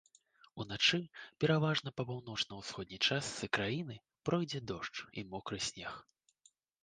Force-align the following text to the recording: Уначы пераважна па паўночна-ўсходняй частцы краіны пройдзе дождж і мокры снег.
Уначы 0.61 0.99
пераважна 1.43 1.89
па 1.99 2.03
паўночна-ўсходняй 2.11 3.01
частцы 3.07 3.49
краіны 3.59 3.95
пройдзе 4.29 4.59
дождж 4.75 4.97
і 5.23 5.27
мокры 5.35 5.57
снег. 5.69 5.93